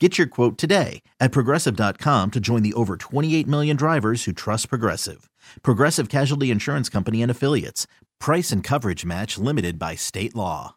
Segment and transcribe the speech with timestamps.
[0.00, 4.68] Get your quote today at progressive.com to join the over 28 million drivers who trust
[4.68, 5.30] Progressive.
[5.62, 7.86] Progressive Casualty Insurance Company and Affiliates.
[8.18, 10.74] Price and coverage match limited by state law.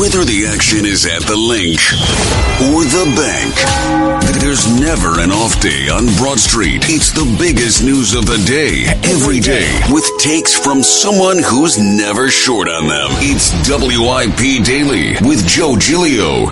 [0.00, 1.78] Whether the action is at the link
[2.72, 6.82] or the bank, there's never an off day on Broad Street.
[6.88, 12.30] It's the biggest news of the day, every day, with takes from someone who's never
[12.30, 13.10] short on them.
[13.20, 16.50] It's WIP Daily with Joe Giglio.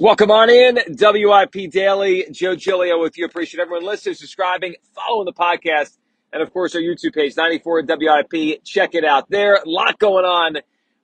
[0.00, 2.24] Welcome on in, WIP Daily.
[2.32, 3.26] Joe Giglio with you.
[3.26, 5.98] Appreciate everyone listening, subscribing, following the podcast,
[6.32, 8.64] and of course our YouTube page, 94 WIP.
[8.64, 9.56] Check it out there.
[9.56, 10.56] A lot going on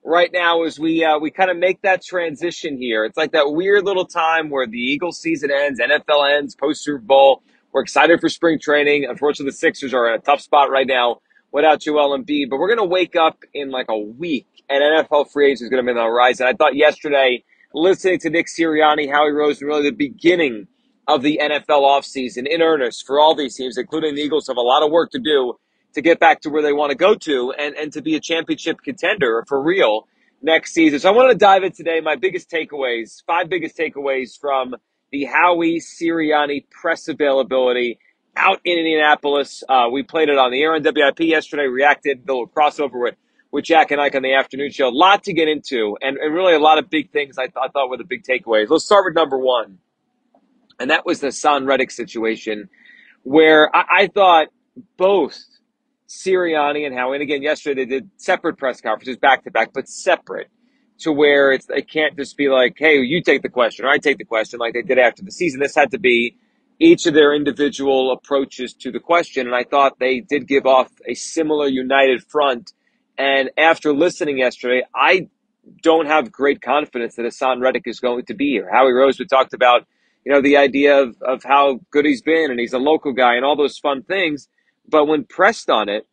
[0.03, 3.05] right now as we uh, we kind of make that transition here.
[3.05, 6.97] It's like that weird little time where the Eagles season ends, NFL ends, post Super
[6.97, 7.43] Bowl.
[7.71, 9.05] We're excited for spring training.
[9.07, 11.17] Unfortunately, the Sixers are in a tough spot right now
[11.51, 15.49] without Joel Embiid, but we're to wake up in like a week and NFL free
[15.49, 16.47] agents is to be on the horizon.
[16.47, 20.67] I thought yesterday– listening to Nick Sirianni, Howie Rose, and really the beginning
[21.07, 24.61] of the NFL offseason in earnest for all these teams, including the Eagles, have a
[24.61, 25.53] lot of work to do
[25.93, 28.19] to get back to where they want to go to and, and to be a
[28.19, 30.07] championship contender for real
[30.41, 30.99] next season.
[30.99, 32.01] So I want to dive in today.
[32.01, 34.75] My biggest takeaways, five biggest takeaways from
[35.11, 37.99] the Howie Sirianni press availability
[38.35, 39.63] out in Indianapolis.
[39.67, 43.15] Uh, we played it on the air on WIP yesterday, reacted, the little crossover with
[43.51, 44.87] with Jack and Ike on the afternoon show.
[44.87, 47.55] A lot to get into, and, and really a lot of big things I, th-
[47.61, 48.69] I thought were the big takeaways.
[48.69, 49.79] Let's start with number one,
[50.79, 52.69] and that was the Haason Reddick situation,
[53.23, 54.47] where I, I thought
[54.97, 55.39] both
[56.07, 59.87] Sirianni and Howie, and again, yesterday they did separate press conferences back to back, but
[59.87, 60.49] separate
[60.99, 63.97] to where it's it can't just be like, hey, you take the question or I
[63.97, 65.59] take the question like they did after the season.
[65.59, 66.37] This had to be
[66.79, 70.91] each of their individual approaches to the question, and I thought they did give off
[71.07, 72.71] a similar united front
[73.17, 75.29] and after listening yesterday, I
[75.81, 78.69] don't have great confidence that Haason Reddick is going to be here.
[78.71, 79.85] Howie Roseman talked about,
[80.25, 83.35] you know, the idea of, of how good he's been and he's a local guy
[83.35, 84.47] and all those fun things.
[84.87, 86.07] But when pressed on it,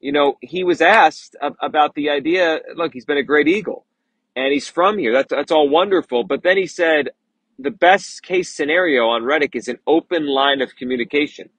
[0.00, 3.86] you know, he was asked about the idea, look, he's been a great Eagle
[4.34, 5.12] and he's from here.
[5.12, 6.24] That's, that's all wonderful.
[6.24, 7.10] But then he said,
[7.58, 11.50] the best case scenario on Reddick is an open line of communication.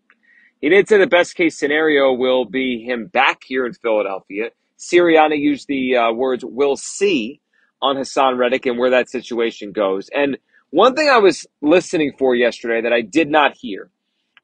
[0.59, 4.49] He did say the best case scenario will be him back here in Philadelphia
[4.81, 7.41] Sirianni used the uh, words "we'll see"
[7.81, 10.09] on Haason Reddick and where that situation goes.
[10.15, 10.39] And
[10.71, 13.91] one thing I was listening for yesterday that I did not hear,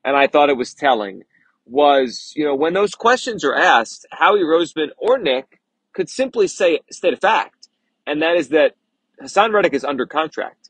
[0.06, 1.24] and I thought it was telling,
[1.66, 5.62] was you know when those questions are asked, Howie Roseman or Nick
[5.94, 7.70] could simply say state a fact,
[8.08, 8.76] and that is that
[9.22, 10.70] Haason Reddick is under contract.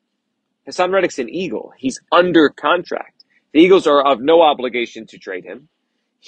[0.67, 1.73] Haason Reddick's an Eagle.
[1.77, 3.25] He's under contract.
[3.53, 5.69] The Eagles are of no obligation to trade him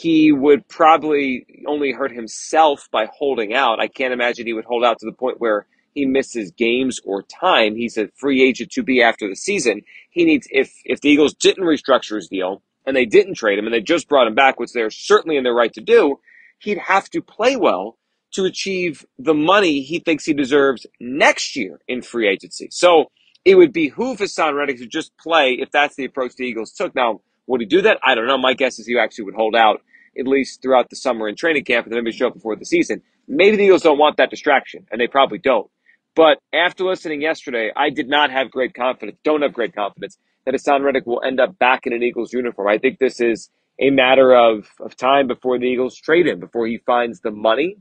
[0.02, 3.82] he would probably only hurt himself by holding out.
[3.82, 7.24] I can't imagine he would hold out to the point where he misses games or
[7.24, 7.76] time.
[7.76, 9.82] He's a free agent to be after the season.
[10.10, 13.66] He needs if if the Eagles didn't restructure his deal and they didn't trade him
[13.66, 16.22] and they just brought him back, which they're certainly in their right to do,
[16.60, 17.98] he'd have to play well
[18.32, 22.70] to achieve the money he thinks he deserves next year in free agency.
[22.72, 23.12] So
[23.44, 26.96] it would behoove Haason Reddick to just play if that's the approach the Eagles took.
[26.96, 28.00] Now, would he do that?
[28.02, 28.38] I don't know.
[28.38, 29.82] My guess is he actually would hold out
[30.20, 32.66] at least throughout the summer and training camp and then maybe show up before the
[32.66, 33.02] season.
[33.28, 35.70] Maybe the Eagles don't want that distraction, and they probably don't.
[36.16, 40.54] But after listening yesterday, I did not have great confidence, don't have great confidence that
[40.54, 42.68] Haason Reddick will end up back in an Eagles uniform.
[42.68, 43.50] I think this is
[43.80, 47.78] a matter of, of time before the Eagles trade him, before he finds the money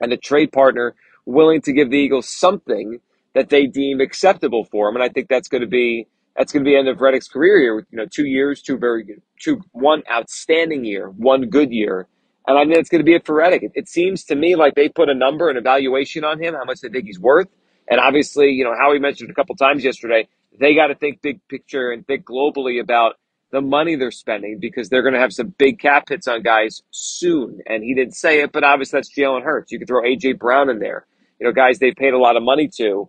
[0.00, 0.94] and a trade partner
[1.26, 3.00] willing to give the Eagles something
[3.34, 4.96] that they deem acceptable for him.
[4.96, 6.06] And I think that's going to be
[6.36, 7.86] that's going to be the end of Reddick's career here.
[7.90, 12.06] You know, two years, two very good, two one outstanding year, one good year,
[12.46, 13.64] and I think it's going to be it for Reddick.
[13.64, 16.64] It, it seems to me like they put a number, an evaluation on him, how
[16.64, 17.48] much they think he's worth,
[17.88, 20.28] and obviously, you know, Howie mentioned a couple times yesterday,
[20.58, 23.16] they got to think big picture and think globally about
[23.50, 26.82] the money they're spending because they're going to have some big cap hits on guys
[26.90, 27.58] soon.
[27.66, 29.72] And he didn't say it, but obviously that's Jalen Hurts.
[29.72, 31.06] You could throw AJ Brown in there.
[31.40, 33.08] You know, guys they've paid a lot of money to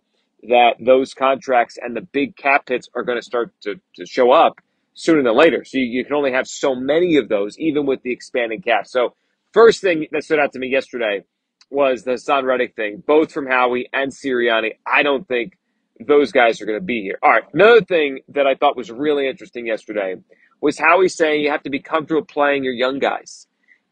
[0.49, 4.31] that those contracts and the big cap hits are going to start to, to show
[4.31, 4.59] up
[4.93, 5.63] sooner than later.
[5.65, 8.87] So you, you can only have so many of those, even with the expanding cap.
[8.87, 9.15] So
[9.53, 11.23] first thing that stood out to me yesterday
[11.69, 14.71] was the Haason Reddick thing, both from Howie and Sirianni.
[14.85, 15.57] I don't think
[15.99, 17.19] those guys are going to be here.
[17.23, 17.43] All right.
[17.53, 20.15] Another thing that I thought was really interesting yesterday
[20.59, 23.47] was how he's saying you have to be comfortable playing your young guys.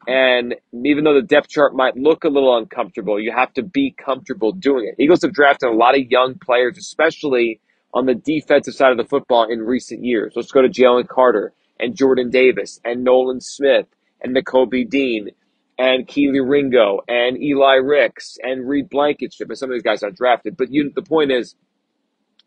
[0.08, 3.94] And even though the depth chart might look a little uncomfortable, you have to be
[3.98, 5.02] comfortable doing it.
[5.02, 7.60] Eagles have drafted a lot of young players, especially
[7.94, 10.34] on the defensive side of the football in recent years.
[10.36, 13.88] Let's go to Jalen Carter and Jordan Davis and Nolan Smith
[14.22, 15.30] and Nakobe Dean
[15.78, 20.12] and Kelee Ringo and Eli Ricks and Reed Blankenship and some of these guys are
[20.12, 20.58] drafted.
[20.58, 21.56] But you, the point is,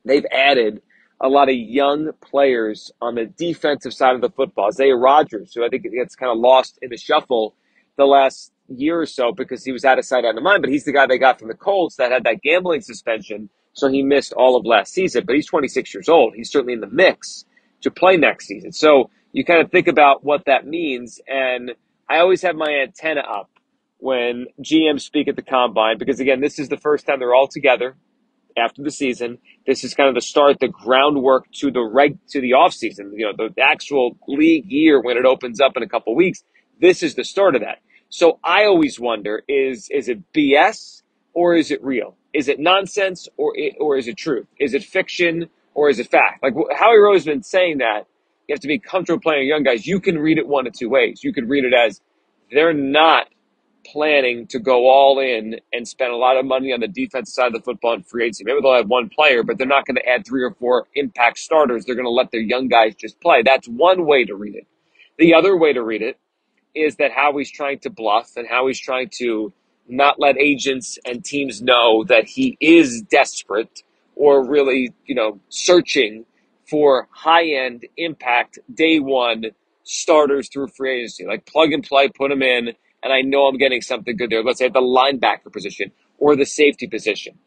[0.04, 0.82] they've added
[1.20, 4.66] a lot of young players on the defensive side of the football.
[4.68, 7.54] Isaiah Rodgers, who I think gets kind of lost in the shuffle
[7.96, 10.62] the last year or so because he was out of sight, out of mind.
[10.62, 13.88] But he's the guy they got from the Colts that had that gambling suspension, so
[13.88, 15.24] he missed all of last season.
[15.26, 16.34] But he's 26 years old.
[16.34, 17.44] He's certainly in the mix
[17.82, 18.72] to play next season.
[18.72, 21.20] So you kind of think about what that means.
[21.26, 21.72] And
[22.08, 23.50] I always have my antenna up
[23.98, 27.48] when GMs speak at the combine because, again, this is the first time they're all
[27.48, 27.96] together
[28.56, 29.38] after the season.
[29.66, 33.12] This is kind of the start, the groundwork to the reg to the off season.
[33.16, 36.42] You know, the actual league year when it opens up in a couple weeks.
[36.80, 37.78] This is the start of that.
[38.08, 41.02] So I always wonder: is is it BS
[41.32, 42.16] or is it real?
[42.34, 44.46] Is it nonsense or or is it truth?
[44.58, 46.42] Is it fiction or is it fact?
[46.42, 48.06] Like Howie Roseman saying that
[48.48, 49.86] you have to be comfortable playing young guys.
[49.86, 51.22] You can read it one of two ways.
[51.22, 52.00] You could read it as
[52.50, 53.28] they're not
[53.86, 57.46] planning to go all in and spend a lot of money on the defensive side
[57.48, 58.44] of the football in free agency.
[58.44, 61.38] Maybe they'll have one player, but they're not going to add three or four impact
[61.38, 61.84] starters.
[61.84, 63.42] They're going to let their young guys just play.
[63.42, 64.66] That's one way to read it.
[65.18, 66.18] The other way to read it
[66.74, 69.52] is that Howie's trying to bluff and Howie's trying to
[69.88, 73.82] not let agents and teams know that he is desperate
[74.16, 76.24] or really, you know, searching
[76.68, 79.46] for high end impact day one
[79.84, 81.26] starters through free agency.
[81.26, 84.42] Like plug and play, put them in and I know I'm getting something good there.
[84.42, 87.38] Let's say at the linebacker position or the safety position.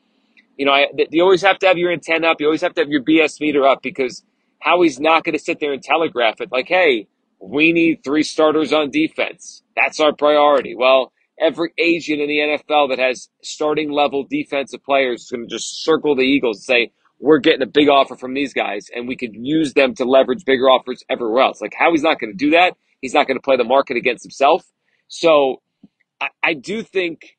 [0.57, 2.39] You know, I, you always have to have your antenna up.
[2.39, 4.23] You always have to have your BS meter up because
[4.59, 7.07] Howie's not going to sit there and telegraph it like, hey,
[7.39, 9.63] we need three starters on defense.
[9.75, 10.75] That's our priority.
[10.75, 15.53] Well, every agent in the NFL that has starting level defensive players is going to
[15.53, 19.07] just circle the Eagles and say, we're getting a big offer from these guys and
[19.07, 21.61] we could use them to leverage bigger offers everywhere else.
[21.61, 22.75] Like how he's not going to do that.
[23.01, 24.65] He's not going to play the market against himself.
[25.07, 25.61] So
[26.19, 27.37] I, I do think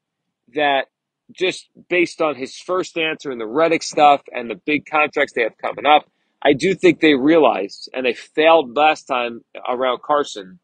[0.55, 0.87] that
[1.33, 5.43] just based on his first answer and the Reddick stuff and the big contracts they
[5.43, 6.09] have coming up,
[6.43, 10.61] I do think they realized, and they failed last time around Carson,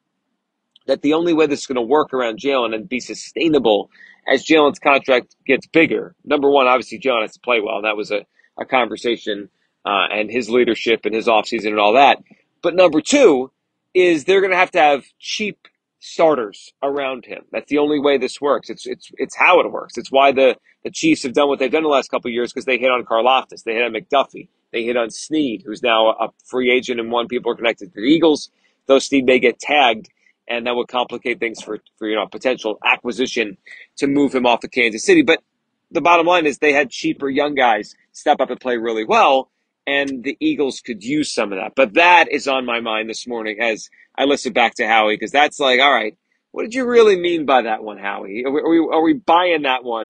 [0.86, 3.90] that the only way this is going to work around Jalen and be sustainable
[4.28, 7.82] as Jalen's contract gets bigger, number one, obviously Jalen has to play well.
[7.82, 8.24] That was a,
[8.58, 9.48] a conversation
[9.84, 12.18] uh, and his leadership and his offseason and all that.
[12.62, 13.50] But number two
[13.94, 15.58] is they're going to have to have cheap
[15.98, 17.44] starters around him.
[17.52, 18.68] That's the only way this works.
[18.70, 19.96] It's it's it's how it works.
[19.96, 22.64] It's why the, the Chiefs have done what they've done the last couple years because
[22.64, 26.28] they hit on Karlaftis, they hit on McDuffie, they hit on Sneed, who's now a
[26.44, 28.50] free agent and one people are connected to the Eagles.
[28.86, 30.08] Those Sneed may get tagged,
[30.48, 33.56] and that would complicate things for for you know potential acquisition
[33.96, 35.22] to move him off to Kansas City.
[35.22, 35.42] But
[35.90, 39.50] the bottom line is they had cheaper young guys step up and play really well
[39.86, 41.72] and the Eagles could use some of that.
[41.74, 45.32] But that is on my mind this morning as I listen back to Howie because
[45.32, 46.16] that's like, all right,
[46.52, 48.44] what did you really mean by that one, Howie?
[48.44, 50.04] Are we, are we, are we buying that one?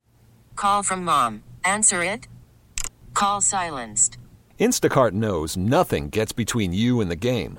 [0.56, 1.42] Call from mom.
[1.64, 2.28] Answer it.
[3.14, 4.18] Call silenced.
[4.58, 7.58] Instacart knows nothing gets between you and the game.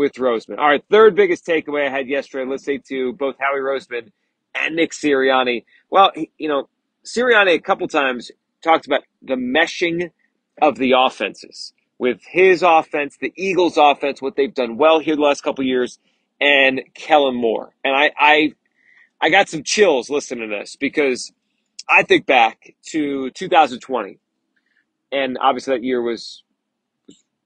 [0.00, 0.58] with Roseman.
[0.58, 4.10] All right, third biggest takeaway I had yesterday, let's say to both Howie Roseman
[4.54, 5.64] and Nick Sirianni.
[5.90, 6.70] Well, you know,
[7.04, 8.30] Sirianni a couple times
[8.64, 10.10] talked about the meshing
[10.62, 15.20] of the offenses with his offense, the Eagles' offense, what they've done well here the
[15.20, 15.98] last couple years,
[16.40, 17.74] and Kellen Moore.
[17.84, 18.52] And I, I,
[19.20, 21.30] I got some chills listening to this because
[21.90, 24.18] I think back to 2020,
[25.12, 26.42] and obviously that year was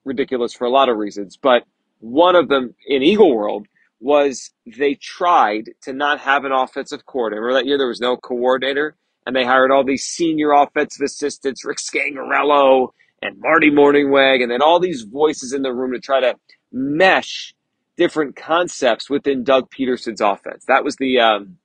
[0.05, 1.65] ridiculous for a lot of reasons, but
[2.05, 3.67] one of them in Eagle World
[3.99, 7.41] was they tried to not have an offensive coordinator.
[7.43, 8.95] Remember that year there was no coordinator,
[9.27, 12.89] and they hired all these senior offensive assistants, Rick Scangarello
[13.23, 16.35] and Marty Mornhinweg, and then all these voices in the room to try to
[16.71, 17.55] mesh
[17.97, 20.67] different concepts within Doug Pederson's offense.
[20.67, 21.57] That was the um,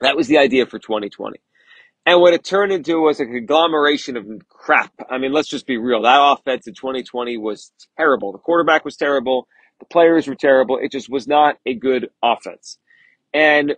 [0.00, 1.38] that was the idea for 2020.
[2.08, 4.94] And what it turned into was a conglomeration of crap.
[5.10, 6.00] I mean, let's just be real.
[6.00, 8.32] That offense in 2020 was terrible.
[8.32, 9.46] The quarterback was terrible.
[9.78, 10.78] The players were terrible.
[10.78, 12.78] It just was not a good offense.
[13.34, 13.76] And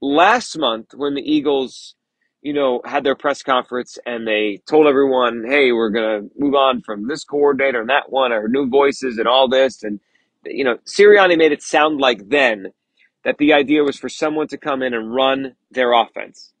[0.00, 1.96] last month, when the Eagles,
[2.40, 6.54] you know, had their press conference and they told everyone, hey, we're going to move
[6.54, 9.82] on from this coordinator and that one, our new voices and all this.
[9.82, 9.98] And,
[10.44, 12.68] you know, Sirianni made it sound like then
[13.24, 16.52] that the idea was for someone to come in and run their offense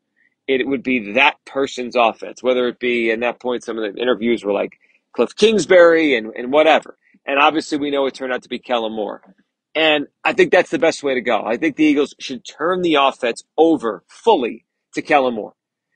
[0.48, 4.00] it would be that person's offense, whether it be in that point, some of the
[4.00, 4.78] interviews were like
[5.12, 6.98] Cliff Kingsbury and, and whatever.
[7.24, 9.22] And obviously, we know it turned out to be Kellen Moore.
[9.74, 11.44] And I think that's the best way to go.
[11.44, 15.54] I think the Eagles should turn the offense over fully to Kellen Moore.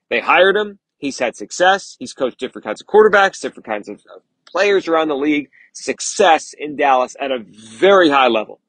[0.09, 0.79] They hired him.
[0.99, 1.97] He's had success.
[1.99, 4.01] He's coached different kinds of quarterbacks, different kinds of
[4.47, 5.51] players around the league.
[5.75, 8.61] Success in Dallas at a very high level.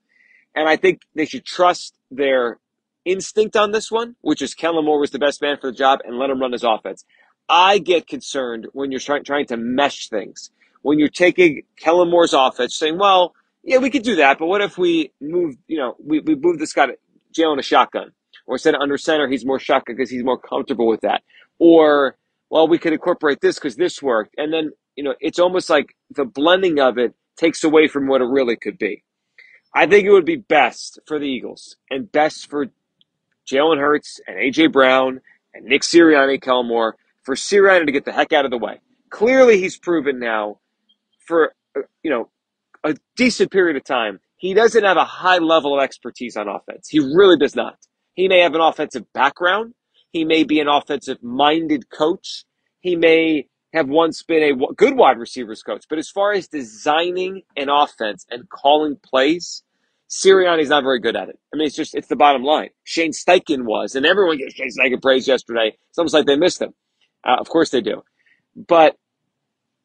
[0.56, 2.60] And I think they should trust their
[3.08, 6.00] instinct on this one, which is Kellen Moore was the best man for the job
[6.04, 7.06] and let him run his offense.
[7.50, 10.52] I get concerned when you're trying, trying to mesh things.
[10.82, 13.34] When you're taking Kellen Moore's offense, saying, well,
[13.64, 16.60] yeah, we could do that, but what if we move, you know, we, we move
[16.60, 16.98] this guy to
[17.34, 18.12] jail in a shotgun?
[18.46, 21.24] Or instead of under center, he's more shotgun because he's more comfortable with that.
[21.60, 22.16] Or,
[22.50, 24.36] well, we could incorporate this because this worked.
[24.38, 28.22] And then, you know, it's almost like the blending of it takes away from what
[28.22, 29.04] it really could be.
[29.76, 32.68] I think it would be best for the Eagles and best for
[33.52, 34.68] Jalen Hurts and A.J.
[34.68, 35.22] Brown
[35.54, 38.80] and Nick Sirianni, Kellen Moore, for Sirianni to get the heck out of the way.
[39.10, 40.60] Clearly, he's proven now
[41.26, 42.30] for, uh, you know,
[42.84, 46.88] a decent period of time, he doesn't have a high level of expertise on offense.
[46.90, 47.78] He really does not.
[48.14, 49.74] He may have an offensive background.
[50.12, 52.46] He may be an offensive minded coach.
[52.80, 55.86] He may have once been a good wide receivers coach.
[55.90, 59.64] But as far as designing an offense and calling plays,
[60.10, 61.40] Sirianni's not very good at it.
[61.54, 62.70] I mean, it's just, it's the bottom line.
[62.84, 65.78] Shane Steichen was, and everyone gave Shane Steichen praise yesterday.
[65.90, 66.74] It's almost like they missed him.
[67.28, 68.04] Uh, of course they do.
[68.56, 68.96] But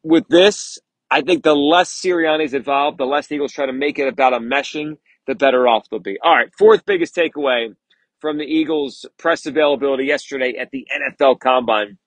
[0.03, 0.79] with this,
[1.11, 4.33] I think the less Sirianni's involved, the less the Eagles try to make it about
[4.33, 6.17] a meshing, the better off they'll be.
[6.23, 7.75] All right, fourth biggest takeaway
[8.19, 10.87] from the Eagles' press availability yesterday at the
[11.21, 11.97] NFL Combine.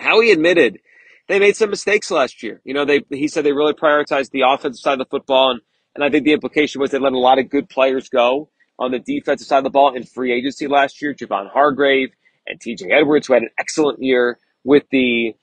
[0.00, 0.78] Howie admitted
[1.28, 2.60] they made some mistakes last year.
[2.64, 5.60] You know, they he said they really prioritized the offensive side of the football and
[5.98, 8.92] and I think the implication was they let a lot of good players go on
[8.92, 11.12] the defensive side of the ball in free agency last year.
[11.12, 12.10] Javon Hargrave
[12.46, 15.34] and TJ Edwards, who had an excellent year with the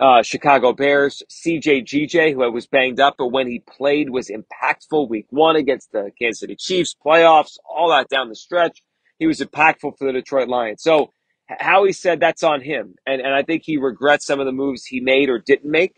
[0.00, 1.22] uh, Chicago Bears.
[1.30, 5.92] CJ GJ, who was banged up, but when he played was impactful week one against
[5.92, 8.82] the Kansas City Chiefs, playoffs, all that down the stretch.
[9.20, 10.82] He was impactful for the Detroit Lions.
[10.82, 11.12] So
[11.46, 12.96] Howie said that's on him.
[13.06, 15.94] And, and I think he regrets some of the moves he made or didn't make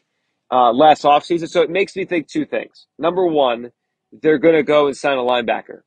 [0.53, 1.49] uh, last offseason.
[1.49, 2.87] So it makes me think two things.
[2.99, 3.71] Number one,
[4.13, 5.81] they're going to go and sign a linebacker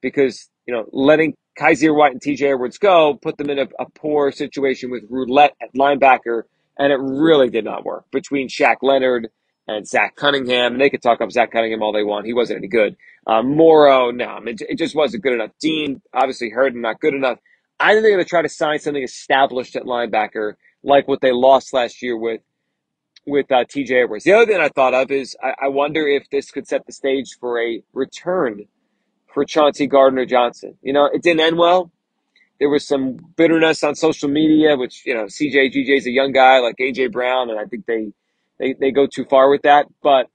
[0.00, 3.86] because, you know, letting Kyzir White and TJ Edwards go put them in a, a,
[3.94, 6.42] poor situation with roulette at linebacker,
[6.78, 9.28] and it really did not work between Shaq Leonard,
[9.70, 10.72] and Zach Cunningham.
[10.72, 12.26] And they could talk up Zach Cunningham all they want.
[12.26, 12.96] He wasn't any good.
[13.26, 15.50] Uh, Morrow, no, I mean, it, just wasn't good enough.
[15.60, 17.38] Dean, obviously and not good enough.
[17.78, 21.32] I think they're going to try to sign something established at linebacker, like what they
[21.32, 22.40] lost last year with
[23.26, 24.24] with uh, TJ Edwards.
[24.24, 26.92] The other thing I thought of is I, I wonder if this could set the
[26.92, 28.66] stage for a return
[29.32, 30.76] for Chauncey Gardner Johnson.
[30.82, 31.90] You know, it didn't end well.
[32.58, 36.32] There was some bitterness on social media, which you know, CJ GJ is a young
[36.32, 38.12] guy like AJ Brown, and I think they
[38.58, 39.86] they they go too far with that.
[40.02, 40.28] But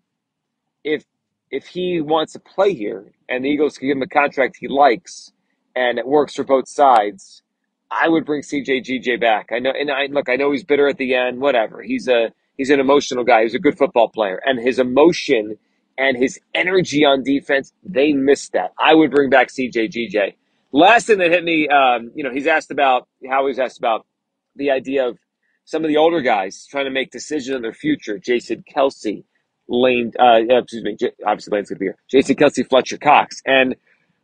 [0.84, 1.06] if
[1.52, 4.68] if he wants to play here and the Eagles can give him a contract he
[4.68, 5.32] likes
[5.76, 7.44] and it works for both sides,
[7.92, 9.50] I would bring CJ GJ back.
[9.52, 11.40] I know, and I look, I know he's bitter at the end.
[11.40, 11.82] Whatever.
[11.82, 13.44] He's a he's an emotional guy.
[13.44, 15.58] He's a good football player, and his emotion
[15.98, 18.74] and his energy on defense, they missed that.
[18.80, 20.36] I would bring back CJ GJ.
[20.72, 24.06] Last thing that hit me, um, you know, he's asked about how he's asked about
[24.56, 25.18] the idea of
[25.64, 28.20] some of the older guys trying to make decisions on their future.
[28.20, 29.24] Jason Kelce,
[29.70, 31.98] Lane, uh, excuse me, obviously Lane's gonna be here.
[32.10, 33.76] Jason Kelce, Fletcher Cox, and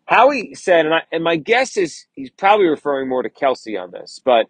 [0.06, 3.92] Howie said, and I, and my guess is he's probably referring more to Kelce on
[3.92, 4.48] this, but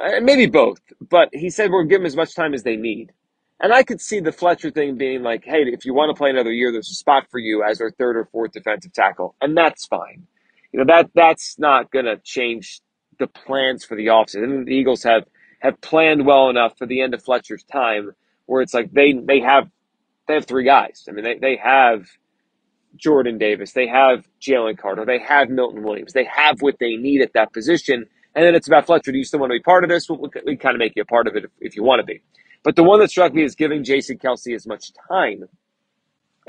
[0.00, 0.80] Uh, maybe both.
[1.00, 3.12] But he said we're giving as much time as they need.
[3.60, 6.30] And I could see the Fletcher thing being like, hey, if you want to play
[6.30, 9.56] another year, there's a spot for you as our third or fourth defensive tackle, and
[9.56, 10.26] that's fine.
[10.72, 12.80] You know that that's not going to change
[13.18, 14.44] the plans for the offseason.
[14.44, 15.24] And the Eagles have
[15.60, 18.12] have planned well enough for the end of Fletcher's time,
[18.46, 19.70] where it's like they they have
[20.28, 21.06] they have three guys.
[21.08, 22.06] I mean, they they have
[22.96, 27.22] Jordan Davis, they have Jalen Carter, they have Milton Williams, they have what they need
[27.22, 28.06] at that position.
[28.34, 29.12] And then it's about Fletcher.
[29.12, 30.08] Do you still want to be part of this?
[30.08, 32.00] we we, we kind of make you a part of it if, if you want
[32.00, 32.22] to be.
[32.62, 35.44] But the one that struck me is giving Jason Kelce as much time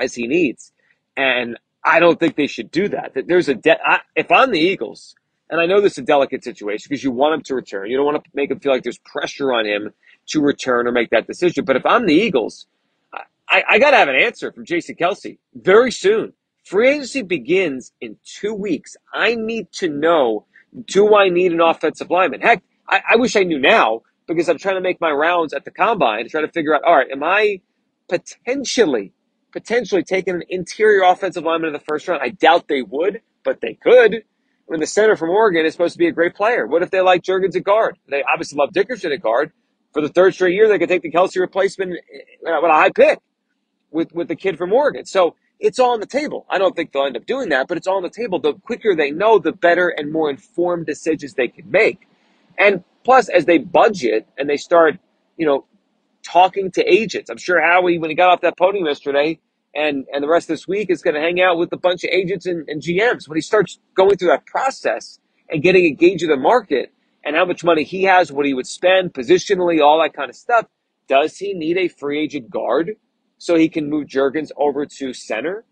[0.00, 0.72] as he needs.
[1.16, 3.14] And I don't think they should do that.
[3.14, 5.14] That there's a de- I, if I'm the Eagles,
[5.50, 7.90] and I know this is a delicate situation because you want him to return.
[7.90, 9.90] You don't want to make him feel like there's pressure on him
[10.28, 11.64] to return or make that decision.
[11.64, 12.66] But if I'm the Eagles,
[13.48, 16.32] I, I got to have an answer from Jason Kelce very soon.
[16.64, 18.96] Free agency begins in two weeks.
[19.14, 20.46] I need to know
[20.84, 22.40] do I need an offensive lineman?
[22.40, 25.64] Heck, I, I wish I knew now because I'm trying to make my rounds at
[25.64, 27.60] the combine to try to figure out all right, am I
[28.08, 29.12] potentially
[29.52, 32.22] potentially taking an interior offensive lineman in the first round?
[32.22, 34.24] I doubt they would, but they could.
[34.68, 36.66] Mean, the center from Oregon is supposed to be a great player.
[36.66, 37.98] What if they like Jurgens at guard?
[38.08, 39.52] They obviously love Dickerson at guard.
[39.92, 42.90] For the third straight year, they could take the Kelce replacement uh, with a high
[42.90, 43.20] pick
[43.90, 45.06] with, with the kid from Oregon.
[45.06, 46.46] So it's all on the table.
[46.50, 48.38] I don't think they'll end up doing that, but it's all on the table.
[48.38, 52.06] The quicker they know, the better and more informed decisions they can make.
[52.58, 54.98] And plus, as they budget and they start,
[55.36, 55.64] you know,
[56.22, 59.38] talking to agents, I'm sure Howie, when he got off that podium yesterday,
[59.74, 62.02] and and the rest of this week is going to hang out with a bunch
[62.04, 63.28] of agents and, and GMs.
[63.28, 66.92] When he starts going through that process and getting a gauge of the market
[67.24, 70.36] and how much money he has, what he would spend positionally, all that kind of
[70.36, 70.66] stuff,
[71.08, 72.96] does he need a free agent guard
[73.38, 75.64] so he can move Jurgens over to center?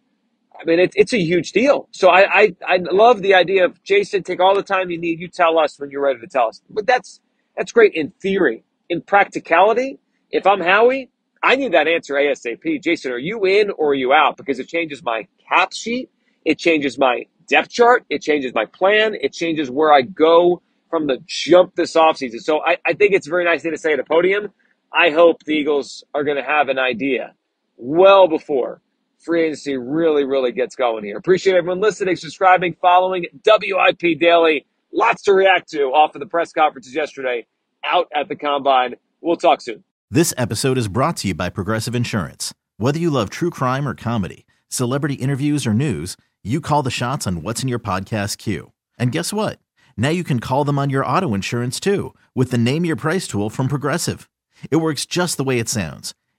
[0.60, 1.88] I mean, it's it's a huge deal.
[1.92, 5.20] So I, I I love the idea of Jason, take all the time you need.
[5.20, 6.62] You tell us when you're ready to tell us.
[6.70, 7.20] But that's
[7.56, 8.64] that's great in theory.
[8.88, 9.98] In practicality,
[10.30, 11.10] if I'm Howie,
[11.42, 12.82] I need that answer ASAP.
[12.82, 14.36] Jason, are you in or are you out?
[14.36, 16.10] Because it changes my cap sheet.
[16.44, 18.04] It changes my depth chart.
[18.10, 19.14] It changes my plan.
[19.20, 22.40] It changes where I go from the jump this offseason.
[22.40, 24.52] So I, I think it's very nice thing to say at a podium.
[24.92, 27.34] I hope the Eagles are going to have an idea
[27.76, 28.80] well before
[29.24, 31.16] free agency really, really gets going here.
[31.16, 34.66] Appreciate everyone listening, subscribing, following WIP Daily.
[34.92, 37.46] Lots to react to off of the press conferences yesterday
[37.84, 38.94] out at the combine.
[39.20, 39.82] We'll talk soon.
[40.10, 42.54] This episode is brought to you by Progressive Insurance.
[42.76, 47.26] Whether you love true crime or comedy, celebrity interviews or news, you call the shots
[47.26, 48.72] on what's in your podcast queue.
[48.98, 49.58] And guess what?
[49.96, 53.26] Now you can call them on your auto insurance too with the Name Your Price
[53.26, 54.28] tool from Progressive.
[54.70, 56.14] It works just the way it sounds.